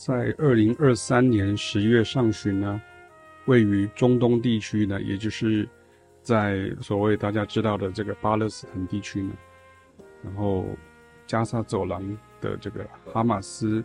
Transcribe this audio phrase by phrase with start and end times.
[0.00, 2.80] 在二零二三年十月上旬呢，
[3.44, 5.68] 位于中东地区呢，也就是
[6.22, 9.30] 在所谓大家知道的这个巴勒斯坦地区呢，
[10.24, 10.64] 然后
[11.26, 12.02] 加沙走廊
[12.40, 12.82] 的这个
[13.12, 13.84] 哈马斯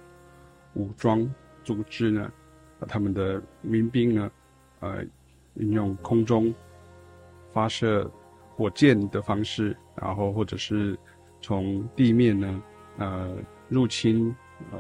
[0.76, 1.30] 武装
[1.66, 2.32] 组织呢，
[2.88, 4.32] 他们的民兵呢，
[4.80, 5.04] 呃，
[5.56, 6.56] 运用空中
[7.52, 8.10] 发射
[8.56, 10.98] 火箭的方式，然后或者是
[11.42, 12.64] 从地面呢，
[13.00, 13.36] 呃，
[13.68, 14.34] 入侵
[14.72, 14.80] 呃。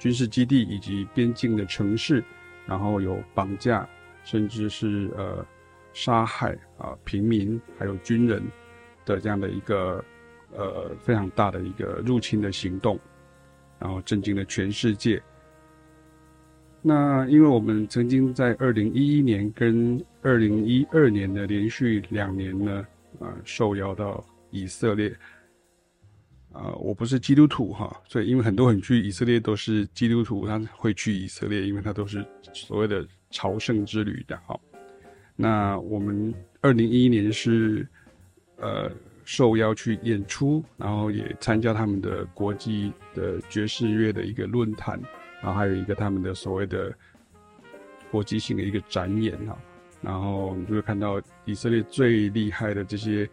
[0.00, 2.24] 军事基地以及边境的城市，
[2.66, 3.86] 然后有绑架，
[4.24, 5.46] 甚至是呃
[5.92, 8.42] 杀害啊平民，还有军人
[9.04, 10.02] 的这样的一个
[10.56, 12.98] 呃非常大的一个入侵的行动，
[13.78, 15.22] 然后震惊了全世界。
[16.80, 22.86] 那因为我们曾经在二零一一年跟二零一二年的连续两年呢，
[23.18, 25.14] 啊受邀到以色列。
[26.52, 34.58] 啊、我不是基督徒哈，所以因为很多人去以色列都是基督徒，他会去以色列，因为他都是所谓的朝圣之旅的哈。
[35.36, 37.86] 那我们二零一一年是
[38.56, 38.90] 呃
[39.24, 45.00] 受邀去演出，然后也参加他们的国际的爵士乐的一个论坛，
[45.40, 46.92] 然后还有一个他们的所谓的
[48.10, 49.56] 国际性的一个展演哈。
[50.02, 53.26] 然后你就会看到以色列最厉害的这些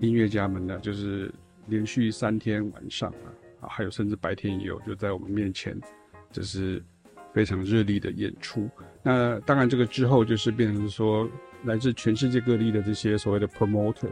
[0.00, 1.32] 音乐家们呢，就是。
[1.68, 3.28] 连续三天晚上啊，
[3.60, 5.78] 啊，还有甚至白天也有，就在我们面前，
[6.32, 6.82] 就是
[7.32, 8.68] 非常热烈的演出。
[9.02, 11.28] 那当然，这个之后就是变成说，
[11.64, 14.08] 来自全世界各地的这些所谓的 promoter，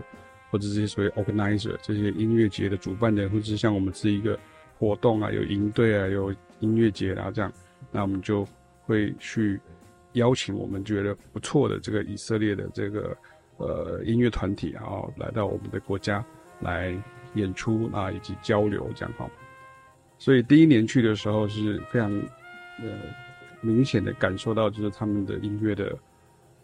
[0.50, 4.38] 或者这些所谓 organizer，这些音乐节的主办人，或者是像我们这一个
[4.78, 7.52] 活动啊，有营队啊，有音乐节啊这样，
[7.90, 8.46] 那我们就
[8.84, 9.60] 会去
[10.12, 13.16] 邀请我们觉得不错的这个以色列的这个
[13.56, 16.24] 呃音乐团体，然后来到我们的国家
[16.60, 16.94] 来。
[17.36, 19.30] 演出啊，以及交流这样哈，
[20.18, 22.10] 所以第一年去的时候是非常
[22.82, 22.88] 呃
[23.60, 25.96] 明显的感受到，就是他们的音乐的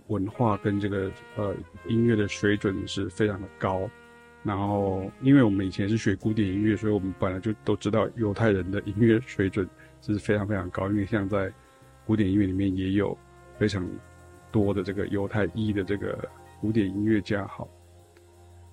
[0.07, 1.55] 文化跟这个呃
[1.87, 3.89] 音乐的水准是非常的高。
[4.43, 9.69] 然后，因为我们以前是学古典音乐，所以我们本来就都知道犹太人的音乐水准
[10.01, 10.89] 是非常非常高。
[10.89, 11.53] 因为像在
[12.07, 13.17] 古典音乐里面也有
[13.59, 13.87] 非常
[14.51, 16.29] 多的这个犹太裔的这个
[16.61, 17.65] 古典音乐家哈，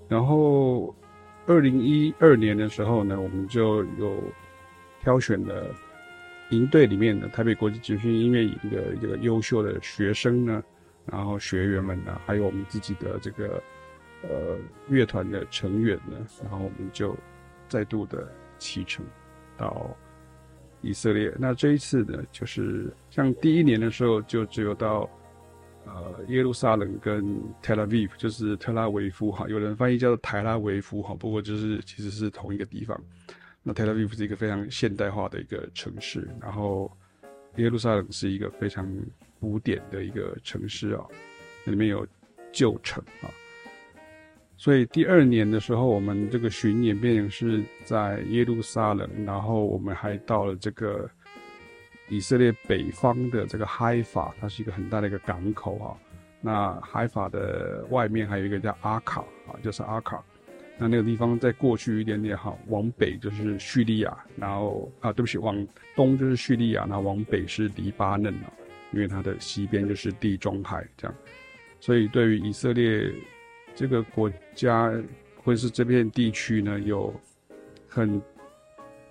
[0.08, 0.96] 然后。
[1.50, 4.22] 二零一二年的时候呢，我们就有
[5.02, 5.66] 挑选了
[6.52, 10.64] 营队里面的台北国际集训音乐营的这个优秀的学生呢，
[11.08, 13.64] 然后学员们呢，还有我们自己的这个
[14.22, 14.58] 呃
[14.90, 17.18] 乐团的成员呢，然后我们就
[17.68, 19.04] 再度的启程
[19.58, 19.90] 到
[20.82, 21.34] 以色列。
[21.40, 25.10] 那这一次呢，就是像第一年的时候，就只有到。
[25.96, 27.26] 呃，耶路撒冷跟
[27.64, 33.00] Tel Aviv 就是特拉维夫哈，有人翻译叫做台拉维夫哈，不过就是其实是同一个地方。
[33.64, 36.92] 那 Tel Aviv 是一个非常现代化的一个城市，然后
[37.56, 38.88] 耶路撒冷是一个非常
[39.40, 41.04] 古典的一个城市啊，
[41.66, 42.06] 那里面有
[42.52, 43.28] 旧城啊。
[44.58, 51.10] 所以第二年的时候，我们这个巡演变成是在耶路撒冷，然后我们还到了这个。
[52.10, 55.96] 以色列北方的这个海法，它是一个很大的一个港口啊。
[56.42, 60.24] 那海法的外面还有一个叫阿卡啊，就是阿卡。
[60.78, 68.52] 那那个地方再过去一点点哈，往北就是叙利亚，然后啊，对不起，往东就是叙利亚，然后往北是黎巴嫩啊，
[68.92, 71.16] 因为它的西边就是地中海这样。
[71.80, 73.14] 所以对于以色列
[73.76, 74.92] 这个国家
[75.44, 77.14] 或者是这片地区呢，有
[77.88, 78.20] 很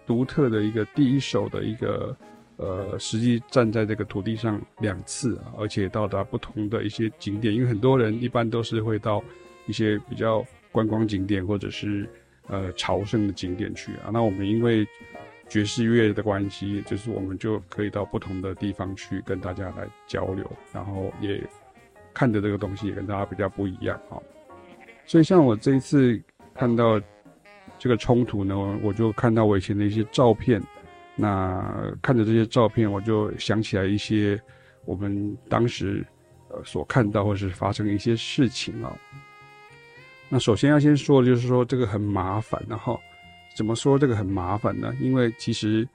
[0.07, 2.17] 独特的一个第一手的一个。
[2.59, 9.23] 呃，实际站在这个土地上两次，而且到达不同的一些景点，因为很多人一般都是会到
[9.67, 12.09] 一些比较观光景点或者是
[12.49, 14.11] 呃朝圣的景点去啊。
[14.13, 14.85] 那我们因为
[15.49, 21.41] 爵士乐的关系，就是我们就可以到不同的地方去跟大家来交流，然后也
[22.12, 24.19] 看的这个东西也跟大家比较不一样啊。
[25.06, 26.21] 所以像我这一次
[26.56, 27.00] 看到
[27.79, 30.61] 这个冲突呢，我就看到我以前的一些照片。
[31.20, 34.41] 那看着这些照片，我就想起来一些
[34.85, 36.06] 我们当时
[36.49, 38.97] 呃所看到或是发生的一些事情啊。
[40.29, 43.00] 那首先要先说的就是说这个很麻烦，然后
[43.56, 44.94] 怎么说这个很麻烦呢？
[45.00, 45.88] 因为其实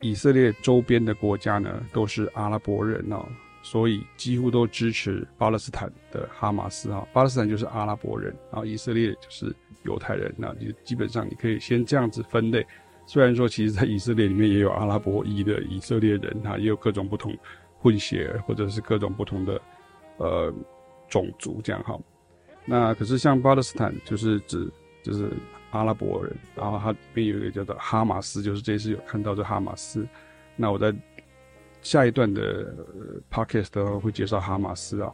[0.00, 3.24] 以色列周边的国家呢都是阿拉伯人哦，
[3.62, 7.06] 所以几乎都支持巴勒斯坦的哈马斯啊。
[7.12, 9.54] 巴勒斯坦就是阿拉伯人，然后以色列就是
[9.84, 12.66] 犹太人，那就基本上你可以先这样子分类。
[13.06, 17.36] 虽然说，其实，在以色列里面也有阿拉伯裔的以色列人，哈，也有各种不同
[17.78, 19.60] 混血，或者是各种不同的
[20.16, 20.52] 呃
[21.08, 21.98] 种族这样哈。
[22.64, 24.66] 那可是像巴勒斯坦，就是指
[25.02, 25.30] 就是
[25.70, 30.06] 阿拉伯人，然后它里面有一个叫做哈马斯，就是这次有看到这哈马斯，
[30.56, 30.94] 那我在
[31.82, 32.74] 下一段的
[33.30, 35.12] podcast 会介绍哈马斯啊。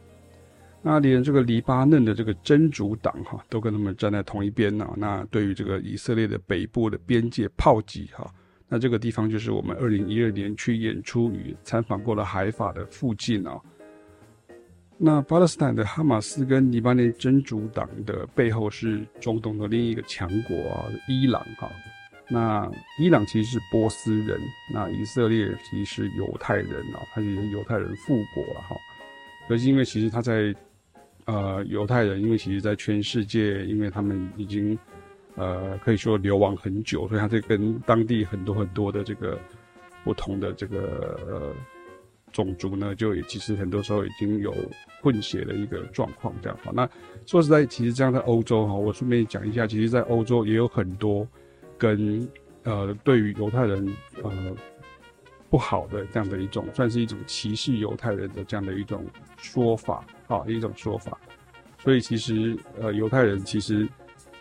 [0.83, 4.91] 那连这个黎巴嫩的这个真主党哈，都跟他们站在同一边呢。
[4.97, 8.27] 那对于这个以色列的北部的边界炮击哈，
[8.67, 13.59] 那这个地方就是我们二零一二年去演出与参访过的海法的附近啊。
[14.97, 21.69] 那巴勒斯坦的哈马斯跟黎巴嫩真主党的背后是中东的另一个强国啊，伊朗哈。
[22.27, 24.39] 那伊朗其实是波斯人，
[24.73, 28.75] 那以色列其实是犹太人啊，他是犹太人复国了哈。
[29.47, 30.55] 可是因为其实他在
[31.25, 34.77] 呃，犹太人，因为其实，在全世界，因为他们已经，
[35.35, 39.39] 呃，可以说流亡很久，所以他在跟当地很多很多的这个
[40.03, 41.53] 不同的这个呃
[42.31, 44.53] 种族呢，就也其实很多时候已经有
[45.01, 46.71] 混血的一个状况，这样好。
[46.73, 46.89] 那
[47.25, 51.27] 说实在，其实这样在欧洲哈，我顺便讲一下，其实，在欧洲也有很多
[51.77, 52.27] 跟
[52.63, 53.85] 呃，对于犹太人
[54.23, 54.31] 呃
[55.51, 59.05] 不好的这样的一种，算是一种歧视犹太人的这样的一种
[59.37, 60.03] 说法。
[60.27, 61.19] 啊一种说法，
[61.79, 63.85] 所以其实呃犹太人其实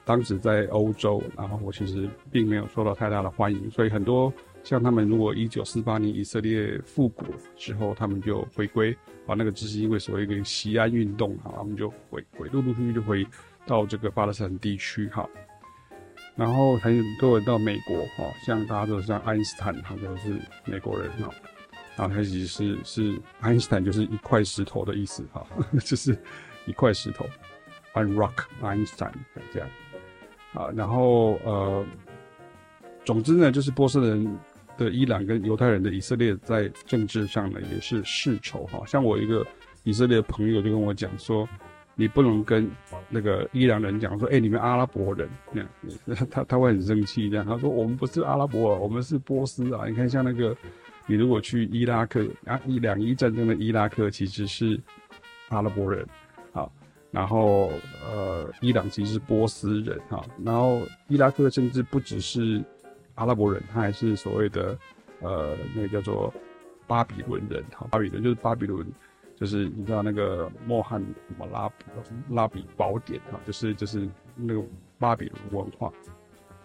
[0.05, 8.97] 当时在欧洲，然后我其实并没有受到太大的欢迎，所以很多像他们如果一九四八年以色列复国之后，他们就回归，
[9.27, 13.27] 啊那个只是因为所谓一个锡安运动哈，他们就回回陆陆续续就回
[13.67, 15.29] 到这个巴勒斯坦地区哈，
[16.37, 20.35] 然后很多人到美国哈，像大家都像爱因斯坦，他都是
[20.65, 21.31] 美国人哈。
[21.97, 25.47] 啊，他其实是是爱因斯坦，就是一块石头的意思哈，
[25.85, 26.17] 就是
[26.65, 27.27] 一块石头
[27.93, 29.13] ，one rock Einstein
[29.53, 29.69] 这样
[30.55, 31.85] 啊，然后呃，
[33.05, 34.39] 总之呢，就是波斯人
[34.79, 38.83] 的伊朗跟犹太人的以色列在政治上呢也是世仇哈。
[38.87, 39.47] 像我一个
[39.83, 41.47] 以色列朋友就跟我讲说，
[42.01, 42.69] 你不能跟
[43.09, 45.69] 那个伊朗人讲说，哎、你们阿拉伯人那样，
[46.31, 50.57] 他他会很生气这样，他说我们不是阿拉伯，我们是波斯啊，你看像那个。
[51.07, 54.81] 你如果去伊拉克啊，一两伊战争的伊拉克其实是
[55.49, 56.07] 阿拉伯人，
[56.53, 56.71] 好，
[57.11, 57.73] 然后
[58.07, 62.63] 呃，伊朗其实是波斯人，哈，然后伊拉克甚至不只是
[63.17, 64.79] 阿拉伯人，他还是所谓的
[65.21, 66.33] 呃那个叫做
[66.87, 68.87] 巴比伦人，哈，巴比伦就是巴比伦，
[69.41, 71.03] 就是你知道那个穆罕
[71.39, 71.85] 默拉比
[72.29, 74.07] 拉比宝典，哈，就是就是
[74.37, 74.63] 那个
[74.99, 75.91] 巴比伦文化，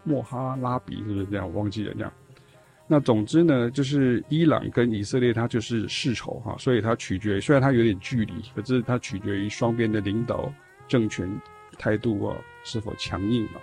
[0.04, 1.48] 莫哈拉比是不是这样？
[1.48, 2.12] 我忘记了这样。
[2.86, 10.54] 那总之呢，就是伊朗跟以色列，它就是世仇哈，所以它取决于，虽然它有点距离，可是它取决于双边的领导
[10.88, 11.28] 政权
[11.80, 13.58] 态度啊是否强硬啊，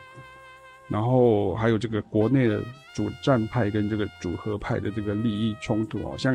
[0.89, 2.61] 然后还有这个国内的
[2.95, 6.35] 主战派跟这个主和派的这个利益冲突啊，像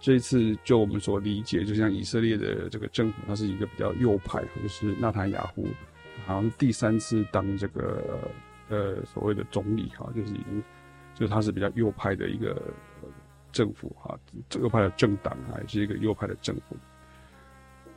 [0.00, 5.66] 这一次就我们所理解，就像以色列的这个政府，它是一个比较右派，就是纳坦雅胡
[6.26, 8.30] 好像第三次当这个
[8.68, 10.62] 呃所谓的总理哈，就是已经。
[11.14, 12.62] 就是他是比较右派的一个
[13.50, 14.16] 政府哈，
[14.60, 16.76] 右派的政党啊，也是一个右派的政府。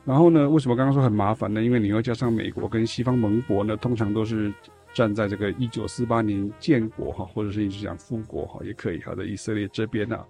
[0.03, 1.62] 然后呢，为什么刚刚说很麻烦呢？
[1.62, 4.51] 因为你要加上美国跟西方盟国呢，通常都是
[4.92, 10.25] 站在这个一九四八年建国哈，或者是你是讲复国哈，也可以哈的以色列这边啊。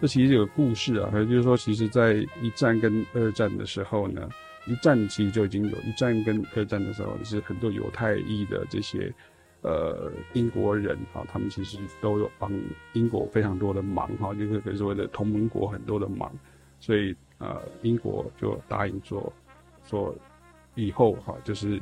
[0.00, 4.28] 这其实有个故事啊，还有就是说，其实在一战跟二战的时候呢，
[4.66, 9.12] 一战其实就已经有，一战跟二战的时候，是很多犹太裔的这些。
[9.62, 12.52] 呃，英国人哈，他们其实都有帮
[12.92, 16.30] 英国非常多的忙哈，就是跟所谓的同盟国很多的忙，
[16.78, 19.32] 所以呃，英国就答应说，
[19.82, 20.14] 说
[20.76, 21.80] 以后哈，就是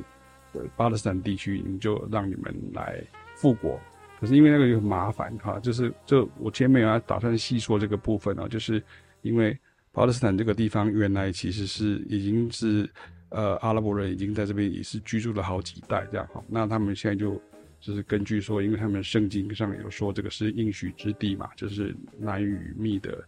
[0.75, 2.99] 巴勒斯坦地区，你就让你们来
[3.35, 3.79] 复国。
[4.25, 8.81] 是因为那个就很麻烦哈，就是就我前面要打算细说这个部分啊，就是
[9.21, 9.57] 因为
[9.91, 12.89] 巴勒斯坦这个地方原来其实是已经是
[13.29, 17.41] 呃阿拉伯人已经在这边也是居住了好几代这样哈，那他们现在就。
[17.81, 23.23] 就是根据说，因为他们圣经上有说这个是应许之地嘛，就是难与密的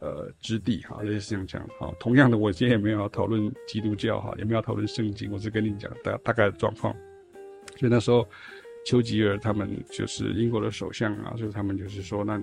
[0.00, 1.94] 呃之地哈，类似这样讲哈。
[2.00, 6.92] 同样的，我今天也没有要讨论基督教哈，也没有讨论圣经，我是跟你讲大大概的状况。
[7.76, 8.28] 所以那时候
[8.84, 12.38] 丘吉尔他们就是英国的首相啊，就是他们就是说，那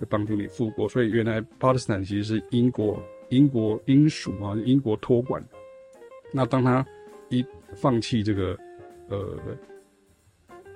[0.00, 0.88] 就帮助你复国。
[0.88, 5.42] 所以原来巴勒斯坦其实是英国英国英属啊，英国托管。
[6.32, 6.86] 那当他
[7.28, 7.44] 一
[7.74, 8.56] 放弃这个
[9.08, 9.38] 呃。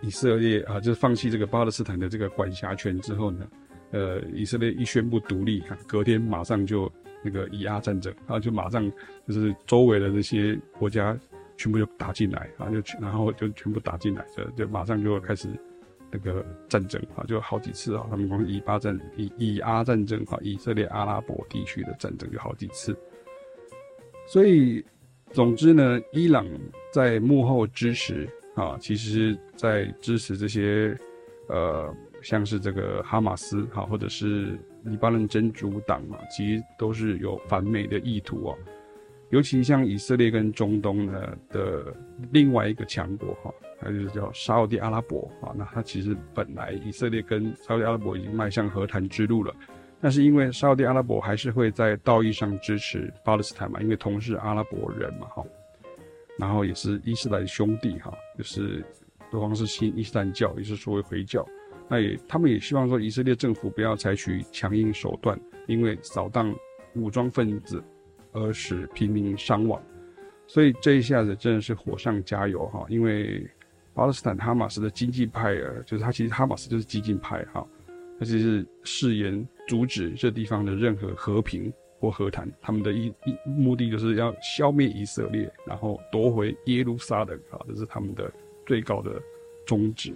[0.03, 3.49] 以色列啊，就是放弃这个巴勒斯坦的这个管辖权之后呢，
[3.91, 6.93] 呃，以色列一宣布独立，隔天马上就
[7.23, 8.93] 那个以阿战争啊，就马上
[9.27, 11.19] 就是周围的这些国家
[11.57, 15.49] 全部就打进来啊，就然后就全部打进来，就就马上就开始
[16.11, 22.97] 那个战争啊，就好几次啊，他们光以巴战以以阿战争啊，以色列阿拉伯地区的战争就好几次，
[24.27, 24.85] 所以
[25.33, 26.47] 总之呢，伊朗
[26.93, 28.29] 在幕后支持。
[28.55, 30.97] 啊，其实，在支持这些，
[31.49, 31.93] 呃，
[32.23, 38.57] 像是这个哈马斯，哈，或者是黎巴嫩真主党啊，其实都是有反美的意图啊。
[39.35, 41.93] 尤其像以色列跟中东呢的
[42.31, 45.51] 另外一个强国哈，它就是叫沙乌地阿拉伯啊。
[45.57, 49.53] 那它其实本来以色列跟沙乌地阿拉伯已经迈向和谈之路了，
[50.01, 55.45] 但是因为沙乌地阿拉伯还是会在道义上支持巴勒斯坦嘛，因为同是阿拉伯人嘛哈，
[56.39, 58.85] 然后也是伊斯兰兄弟哈，就是
[59.33, 61.45] 对方是信伊斯兰教，也是所谓回教。
[61.89, 65.37] 那也他们也希望说以色列政府不要采取强硬手段，
[65.67, 66.55] 因为扫荡
[66.95, 67.83] 武装分子。
[68.35, 69.81] 而使平民伤亡，
[70.47, 72.85] 所以这一下子真的是火上加油哈！
[72.89, 73.49] 因为
[73.95, 77.65] 巴勒斯坦哈马斯的经济派啊，就是他其实哈马斯就是激进派哈，
[78.19, 88.31] 他其实誓言阻止这地方的任何和平或和谈，他们的一一目的就是要消灭以色列，然后夺回耶路撒冷啊，这是他们的
[88.67, 89.13] 最高的
[89.65, 90.13] 宗旨。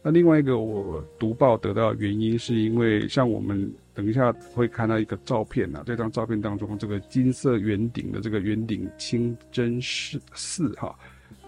[0.00, 10.94] 那另外一个我读报得到的原因，是因为像我们等一下会看到一个照片啊，这张照片当中，这个金色圆顶的这个圆顶清真寺寺哈，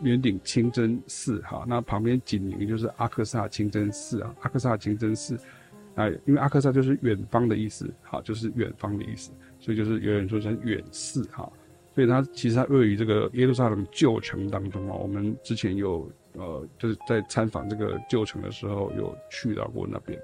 [0.02, 5.38] 圆顶清真寺哈，那旁边紧邻就是阿克萨清真寺啊，阿克萨清真寺
[5.94, 11.48] 啊，因为阿克萨就是远方的意思，哈，就是远方的意思，所以就是有人说成远寺哈，
[11.94, 16.10] 所以它其实它位于这个耶路撒冷旧城当中啊，我们之前有。
[16.34, 20.16] 呃，就是在参访这个旧城的时候，有去到过那边。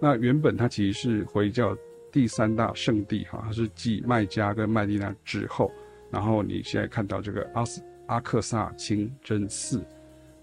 [0.00, 1.76] 那原本它其实是回教
[2.12, 5.70] 第三大圣地哈，它是继麦加跟麦地那之后。
[6.10, 9.84] 然后你现在看到这个阿斯阿克萨清真寺，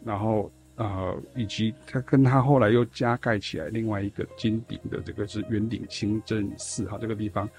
[0.04, 7.50] 然后呃，以及它跟它后来又加盖起来另外一个金顶的这个是圆顶清真寺哈，这个地方，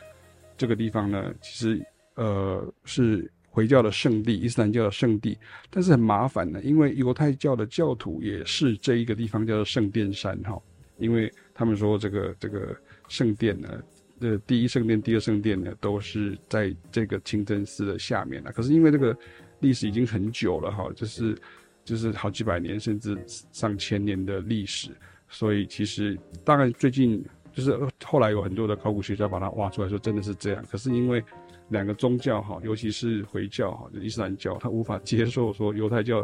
[0.56, 3.30] 这个地方呢，其实呃是。
[3.54, 5.38] 回教的圣地，伊斯兰教的圣地，
[5.70, 10.60] 但是很麻烦的，因为犹太教的教徒也是这一个地方叫做圣殿山哈，
[10.98, 12.76] 因为他们说这个这个
[13.08, 13.82] 圣殿呢，
[14.20, 18.52] 呃，第一圣殿、第二圣殿呢，都是在这个清真寺的下面了。
[18.52, 19.16] 可是因为这个
[19.60, 21.38] 历史已经很久了哈，就是
[21.84, 23.16] 就是好几百年甚至
[23.52, 24.90] 上千年的历史，
[25.28, 31.22] 所以其实当然最近就是后来有很多的考古学家把它挖出来说真的是这样，可是因为。
[31.70, 36.20] 两个宗教哈，尤其是回教哈，就伊斯兰教，他无法接受说犹太教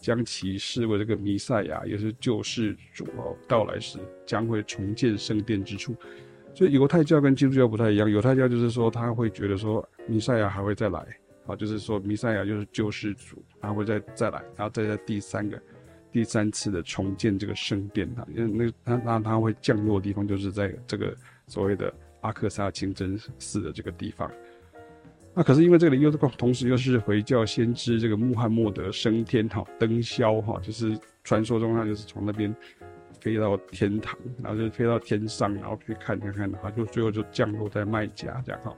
[0.00, 5.94] 将其视为这个弥赛亚，也是救世主哦，到来时将会重建圣殿之处。
[6.54, 11.06] 所以犹太教跟基督教不太一样，犹太教就是说他会觉得说弥赛亚还会再来，
[11.46, 15.60] 啊，就是说弥赛亚就是救世主，他会再再来，然后再在第三个、
[16.10, 21.14] 第三次的重建这个圣殿啊，因为那他那他会降落的地方就是在这个
[21.46, 24.30] 所谓的阿克萨清真寺的这个地方。
[25.38, 32.52] 那可是因为这里又是同时又是回教先知这个穆罕默德升天哈登霄哈，就是传说中他就是从那边
[33.20, 38.74] 飞到天堂，然后就飞到天上，然后去看看看的话，就最后就降落在麦加这样哈。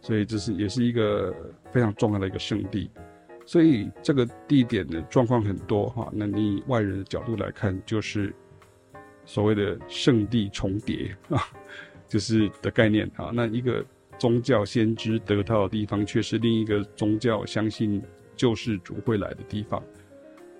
[0.00, 1.34] 所以这是也是一个
[1.72, 2.88] 非常重要的一个圣地。
[3.44, 6.08] 所以这个地点的状况很多哈。
[6.12, 8.32] 那你以外人的角度来看，就是
[9.24, 11.42] 所谓的圣地重叠啊，
[12.06, 13.32] 就是的概念啊。
[13.34, 13.84] 那一个。
[14.20, 18.02] 宗教先知得到的地方，却是另一个宗教相信
[18.36, 19.82] 救世主会来的地方。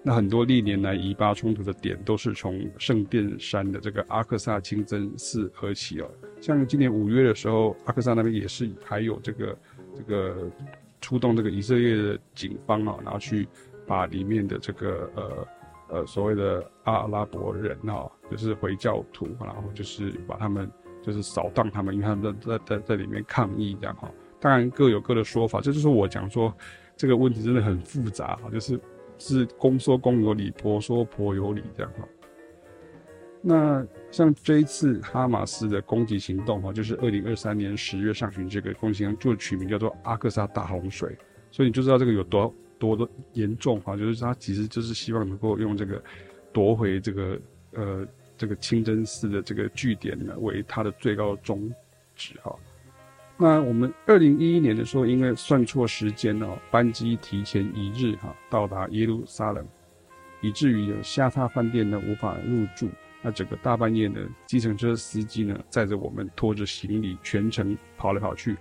[0.02, 6.10] 那很多历年来以巴冲突的点，都是从圣殿山的这个阿克萨清真寺而起哦。
[6.40, 9.58] 像今年五月的时候，阿克萨那边也是还有这个
[9.94, 10.50] 这个
[11.02, 13.46] 出动这个以色列的警方啊，然后去
[13.86, 15.48] 把里面的这个呃
[15.90, 20.66] 呃所谓的阿拉伯人啊，就是回教徒，然后就是把他们。
[21.10, 24.10] 就是扫荡他们，因为他们在在在在里面抗议这样哈。
[24.38, 26.54] 当然各有各的说法，这就是我讲说
[26.96, 28.80] 这个问题真的很复杂哈，就是
[29.18, 32.08] 是公说公有理，婆说婆有理这样哈。
[33.42, 41.16] 那像这一次哈马斯的攻击行动哈，就是二零二三年十月上旬这个攻击行动就取名叫做阿克萨大洪水，
[41.50, 46.02] 所以你就知道这个有多多的严重哈，就是他其实就是希望能够用这个
[46.52, 47.38] 夺回这个
[47.72, 48.06] 呃。
[48.40, 51.70] 这个清真寺的这个据点呢，为它的最高宗
[52.16, 52.56] 旨哈。
[53.36, 59.62] 那我们二零一一年的时候，因为算错时间哦，班机提前一日哈到达耶路撒冷，
[60.40, 62.88] 以至于有下榻饭店呢无法入住。
[63.20, 68.56] 那整个大半夜呢，计程车司机呢载着我们拖着行李全程跑来跑去，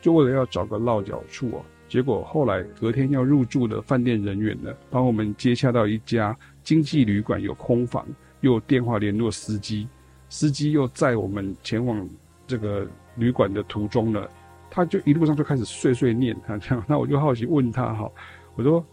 [0.00, 1.64] 就为了要找个落脚处哦。
[1.88, 8.06] 结果后来隔天要入住的饭店人员呢，帮我们接洽到一家经济旅馆有空房。
[8.40, 9.88] 又电话联络司机，
[10.28, 12.08] 司机又载我们前往
[12.46, 14.26] 这个旅馆的途中呢，
[14.70, 18.10] 他就一路上就开始碎碎念，这样，那我就好奇问他哈，
[18.54, 18.84] 我说，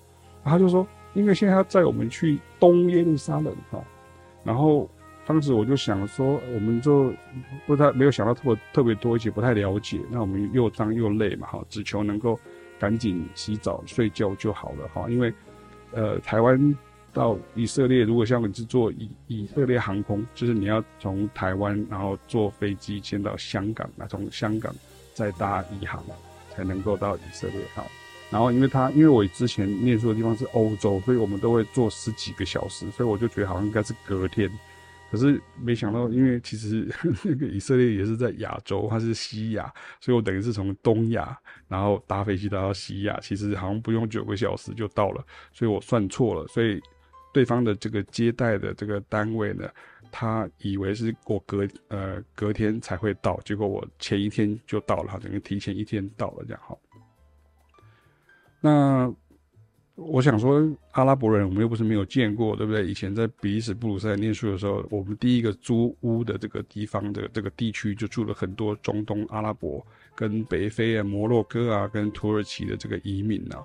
[0.44, 3.84] 他就说，因为现在要载我们去东耶路撒冷哈，
[4.44, 4.90] 然后
[5.26, 7.12] 当时我就想说，我们就
[7.66, 10.00] 不太没有想到特别特别多，而且不太了解。
[10.12, 12.40] 那我们又脏又累嘛，哈，只求能够
[12.80, 15.10] 赶紧洗澡睡觉就好了，哈。
[15.10, 15.34] 因为，
[15.94, 16.76] 呃，台湾
[17.16, 24.76] 到以色列，如果像你是坐以以色列航空，就是你要从台湾然后坐飞机先到香港，那从香港
[25.14, 26.04] 再搭一航
[26.54, 27.84] 才能够到以色列，哈。
[28.30, 34.52] 然后，因为他因为我之前念书的地方是欧洲，所以我们都会坐十几个小时，所以我就觉得好像应该是隔天。
[35.12, 36.92] 可是没想到，因为其实
[37.24, 41.38] 那个以色列也是在亚洲，它是西亚，所以我等于是从东亚，
[41.70, 46.46] 然后搭飞机到西亚，其实好像不用九个小时就到了，所以我算错了。
[46.48, 46.82] 所以
[47.36, 49.70] 对方的这个接待的这个单位呢，
[50.10, 56.78] 他以为是我隔呃隔天才会到，结果我前一天就到了，等于提前一天到了这样哈。
[58.62, 59.14] 那
[59.96, 62.88] 我想说，阿拉伯人我们又不是没有见过，对不对？
[62.88, 73.62] 以前在比利时布鲁塞尔念书的时候，我们第一个租屋的这个地方的这个地区就住了很多中东阿拉伯跟北非啊、摩洛哥啊、跟土耳其的这个移民啊。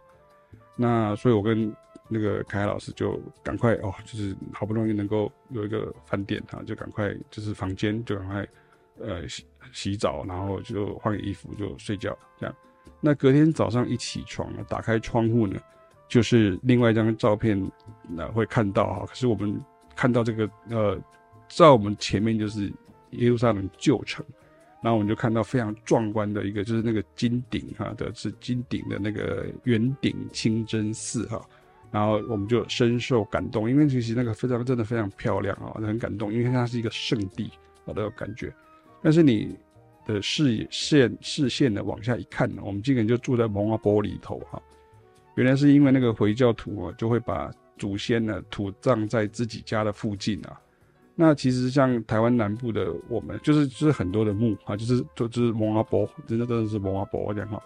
[0.74, 1.72] 那所以，我跟
[2.12, 8.48] 那个凯凯老师就赶快哦，就是好不容易能够有一个饭店啊，就赶快就是房间就赶快
[8.98, 12.54] 呃洗洗澡，然后就换衣服就睡觉这样。
[13.00, 15.58] 那隔天早上一起床，打开窗户呢，
[16.08, 17.70] 就是另外一张照片，
[18.08, 19.06] 那会看到哈。
[19.06, 19.58] 可是我们
[19.94, 21.00] 看到这个呃，
[21.48, 22.72] 在我们前面就是
[23.12, 24.24] 耶路撒冷旧城，
[24.82, 31.40] 然后我们就看到非常壮观的一个，就是那个金顶哈的，是金顶的那个圆顶清真寺哈。
[31.90, 37.50] 然后我们就深受感动，因为其实那个非常真的非常漂亮啊，很感动，因为它是一个圣地，
[37.84, 38.52] 我都有感觉。
[39.02, 39.56] 但是你。
[40.06, 44.60] 的视野线视线的往下一看呢，我们基本就住在蒙阿波里头哈。
[45.36, 47.48] 原来是因为那个回教徒啊，就会把
[47.78, 50.58] 祖先呢土葬在自己家的附近啊。
[51.14, 57.62] 那其实像台湾南部的我们，就是就是很多的墓啊，就是就就是蒙阿波，真的真的是蒙阿波这样哈。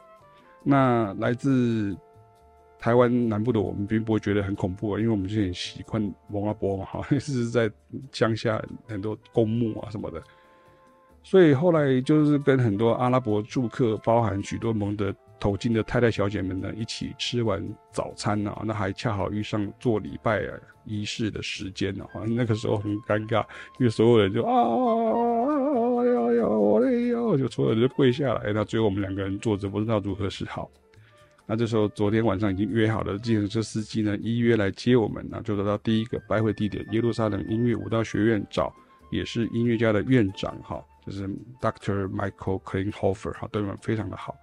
[0.62, 1.96] 那来自
[2.84, 7.70] 台湾南部的我们，并不会觉得很恐怖啊，因为我们就很习惯蒙阿波嘛哈， 是在
[8.12, 10.22] 乡下很多公墓啊什么的。
[11.22, 20.42] 所以后来就是跟很多阿拉伯住客，包含许多蒙得头巾的太太小姐们呢，一起吃完早餐啊，那还恰好遇上做礼拜
[20.84, 22.04] 仪式的时间呢，
[22.36, 23.42] 那个时候很尴尬，
[23.78, 30.70] 因为所有人就啊，哎呀呀，我的呀，就所有人就跪下来，那最后我们两个人坐着，不知道如何是好。
[31.46, 38.74] 那这时候昨天晚上已经约好了，计程车司机呢依约来接我们，那就得到第一个拜会地点耶路撒冷音乐舞蹈学院找，
[39.10, 40.82] 也是音乐家的院长哈。
[41.04, 41.28] 就是
[41.60, 42.08] Dr.
[42.08, 44.34] Michael Klinghoffer 哈，对我们非常的好。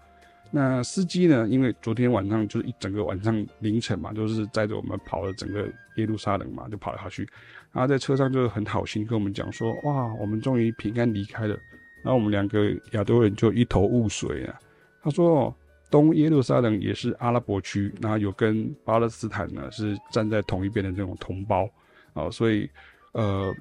[0.51, 1.47] 那司机呢？
[1.49, 7.27] 因为昨天晚上就是一整个晚上凌晨嘛，就是载着我们跑了整个耶路撒冷嘛，就跑来跑去。
[7.71, 11.57] 然后在车上就是很好心跟我们讲说：“哇，我们终于平安离开了。”
[12.03, 14.59] 然后我们两个亚洲人就一头雾水啊。
[15.01, 15.55] 他说
[15.91, 21.69] ：“东耶路撒冷也是阿拉伯区，然后有跟巴勒斯坦呢是站在同一边的这种同胞
[22.13, 22.67] 啊，所以
[23.11, 23.53] 呃。”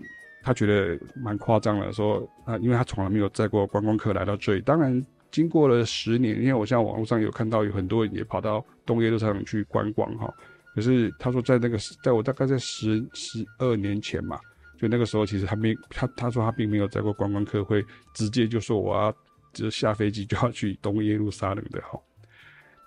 [0.42, 4.60] 他觉得蛮夸张的，说啊，因为他从来没有载过观光客来到这里。
[4.62, 10.32] 当然，经过了十年，因为我现在网络上有看到有很多人也跑到东耶路撒冷去观光哈。
[10.74, 14.40] 可是他说，在那个，在我大概在十十二年前嘛，
[14.78, 19.12] 就那个时候，其实他没他他说他并没有载过观光客会直接就说我要
[19.52, 22.00] 就是下飞机就要去东耶路撒冷的哈。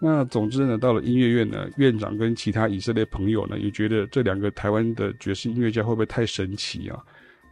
[0.05, 7.01] 那总之呢，到了音乐院呢，院长跟其他以色列朋友呢，也觉得这两个台湾的爵士音乐家会不会太神奇啊？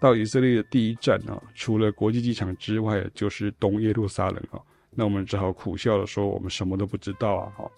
[0.02, 4.60] 到以色列的第一站啊，除了国际机场之外，就是东耶路撒冷啊。
[4.90, 7.54] 那我们只好苦笑的说，我们什么都不知道啊。
[7.56, 7.72] 哈，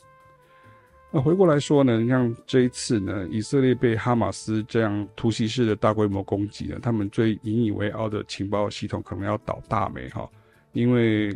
[1.11, 10.27] 那回过来说呢，像这一次呢，以色列被哈马斯这样突袭式的大规模攻击呢，他们最引以为傲的情报系统可能要倒大霉哈。
[10.71, 11.31] 因为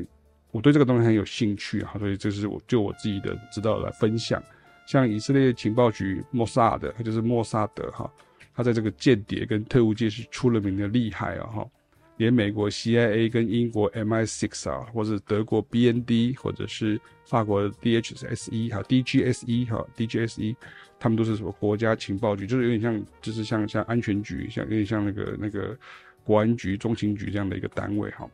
[0.58, 4.41] 我对这个东西很有兴趣啊，所以这是我就我自己的知道来分享。
[4.88, 8.12] 像以色列情报局莫萨的，就是莫萨德哈。
[8.56, 11.46] 他在这个间谍跟特务界是出了名的厉害啊！
[11.46, 11.70] 哈，
[12.15, 20.56] 连美国 CIA 跟英国 MI6 啊，或者德国 BND，或者是法国 DHSE 哈 DGSE 哈 DGSE，
[20.98, 25.78] 他们都是什么国家情报局，就是有点像，就是像像安全局，像有点像那个那个
[26.24, 28.28] 国安局、中情局这样的一个单位哈。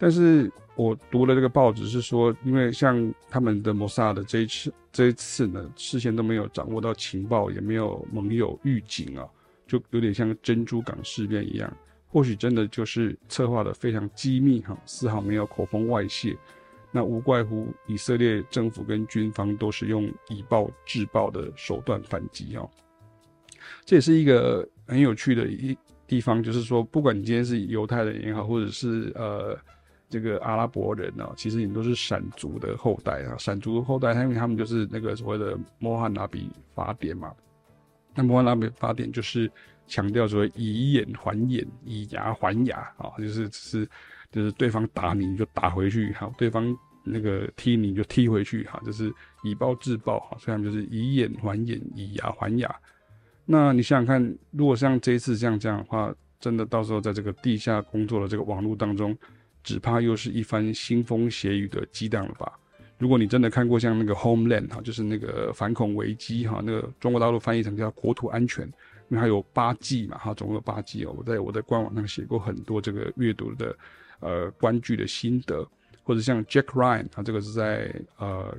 [0.00, 9.28] 但是我读了这个报纸是说，因为像他们的摩萨德这一次这一次呢，事先都没有掌握到情报，也没有盟友预警啊，
[9.66, 11.70] 就有点像珍珠港事变一样，
[12.08, 16.34] 或许真的就是策划的非常机密哈，丝毫没有口风外泄，
[16.90, 22.66] 那无怪乎以色列政府跟军方都是用以暴制暴的手段反击哦，
[23.84, 25.76] 这也是一个很有趣的一。
[26.06, 29.56] 地方，就是说，不管你今天是犹太人也好，或者是呃
[30.10, 33.34] 这个阿拉伯人呢、其实你都是闪族的后代啊。
[33.38, 37.32] 闪族的后代，他因为他们就是那个所谓的穆罕纳比法典嘛。
[38.14, 39.50] 那穆罕纳比法典就是
[39.86, 43.88] 强调说以眼还眼，以牙还牙啊，就是是
[44.32, 49.12] 就是对方打你，你就打回去，哈，对方那个踢你就踢回去，哈，就是
[49.44, 52.74] 以暴制暴，哈，所以他们就是以眼还眼，以牙还牙。
[53.46, 59.16] 那你想想看，如果像这一次这样这样的话，真的到时候在这个地下工作的这个网络当中，
[59.70, 62.58] 只怕又是一番腥风血雨的激荡了吧？
[62.98, 68.66] 如果你真的看过像那个 Homeland 哈，就是那个反恐危机哈，那个中国大陆翻译成叫国土安全，
[69.08, 71.14] 因为它有八季嘛哈，总共有八季哦。
[71.16, 73.76] 我在我在官网上写过很多这个阅读的
[74.18, 75.64] 呃观剧的心得，
[76.02, 78.52] 或者像 Jack Ryan 他，这个是在呃，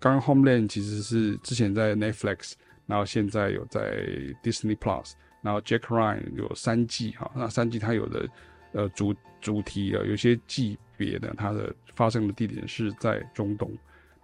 [0.00, 2.54] 刚刚 Homeland 其实是之前在 Netflix。
[2.88, 4.06] 然后现在有在
[4.44, 8.28] Disney Plus，然后 Jack Ryan 有三季哈，那三季它有的
[8.72, 13.70] 呃主主题啊，有些季别的它的发生的地点是在中东。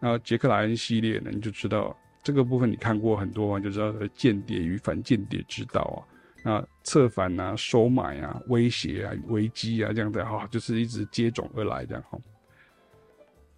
[0.01, 6.01] 那杰克莱恩系列呢，你就知道这个部分你看过很多，就知道间谍与反间谍之道啊，
[6.43, 12.19] 那策反啊、收买啊、威胁啊、危机啊这样子哈，就是一直接踵而来这样哈。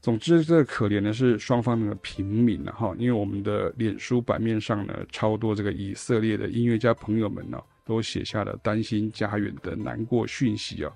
[0.03, 10.93] 总之，这可怜的是双方的平民了哈，因为我们的脸书版面上呢，超多这个以色列的音乐家朋友们呢，都写下了担心家园的难过讯息啊。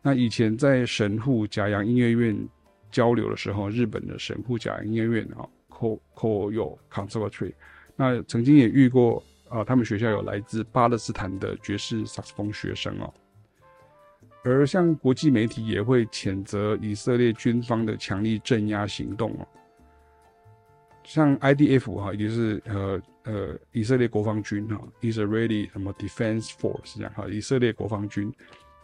[0.00, 2.36] 那以前在神户甲阳音乐院
[2.90, 5.48] 交流的时候，日本的神户甲阳音乐院啊
[6.14, 7.52] ，Koyo Conservatory，
[7.94, 13.12] 那曾经也遇过啊，他们学校有来自巴勒斯坦的爵士萨克斯风学生哦。
[14.44, 19.46] 而像国际媒体也会谴责以色列军方的强力镇压行动哦，
[21.04, 28.32] 像 IDF 哈，也就是呃呃以色列国防军哈，Israeli 什么 Defense Force 这样哈，以色列国防军，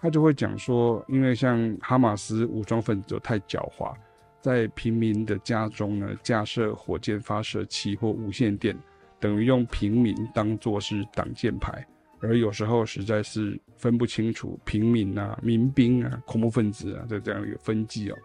[0.01, 3.95] 他就会讲说，因为像哈马斯武装分子太狡猾，
[4.41, 8.77] 在平民的家中呢架设火箭发射器或无线电，
[9.19, 11.87] 等于用平民当作是挡箭牌。
[12.21, 18.17] 而有时候实在是分不清楚平民啊、民兵啊、恐怖分子啊的这样一个分际哦。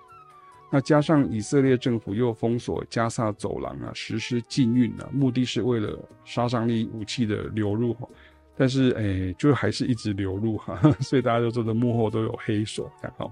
[0.75, 8.09] 那加上以色列政府又封锁加萨走廊啊，实施禁运啊，目的是为了杀伤力武器的流入哈。
[8.57, 13.31] 但是哎，就还是一直流入哈， 所以大家都说的幕后都有黑手，然后，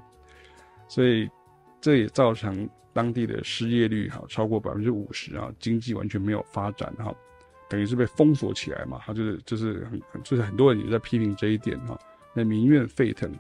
[0.88, 1.28] 所以
[1.80, 7.12] 这也造成当地的失业率哈超过百分之五十啊，经济完全没有发展哈。
[7.68, 11.98] 等于是被封锁起来嘛，他就是就是很很就是很多人也在批评这一点哈，
[12.36, 13.32] 那民怨沸腾，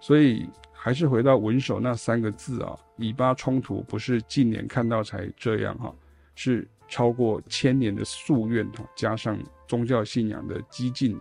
[0.00, 0.46] 所以
[0.80, 5.92] 还是回到文首那三个字啊，以巴冲突不是近年看到才这样哈，
[6.36, 9.36] 是超过千年的夙愿哈，加上
[9.66, 11.20] 宗教信仰的激进，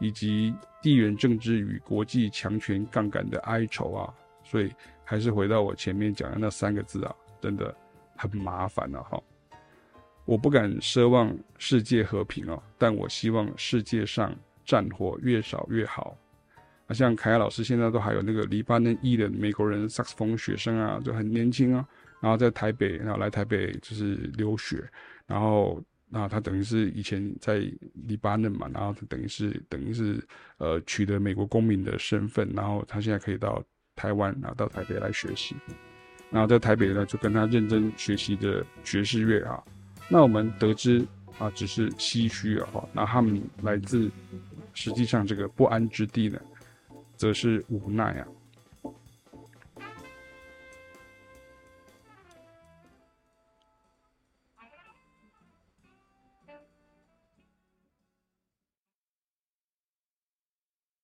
[0.00, 4.72] 以及地缘政治与国际强权杠杆的哀愁啊，所以
[5.04, 7.72] 还是回到我前面讲的那三个字啊，真的
[8.16, 9.22] 很麻烦了哈。
[10.24, 16.16] 我不敢奢望世界和平哦，但我希望世界上战火越少越好。
[16.86, 21.86] 啊，像凯亚老师现在都还有那个黎巴嫩裔的美国人萨克斯风学生啊，就很年轻啊，
[22.20, 24.84] 然后在台北，然后来台北就是留学，
[25.26, 27.62] 然后那他等于是以前在
[28.06, 30.22] 黎巴嫩嘛，然后他等于是等于是
[30.58, 33.62] 呃取得美国公民的身份，然后他现在可以到
[33.96, 35.56] 台湾，然后到台北来学习，
[36.30, 39.62] 然后在台北呢就跟他认真学习的爵士乐啊。
[40.08, 41.04] 那我们得知
[41.38, 44.10] 啊，只是唏嘘啊，哈，那他们来自
[44.74, 46.38] 实际上这个不安之地呢，
[47.16, 48.26] 则是无奈啊。